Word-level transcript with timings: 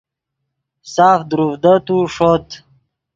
ساف 0.93 1.19
دروڤدتو 1.29 1.97
ݰوت 2.13 2.47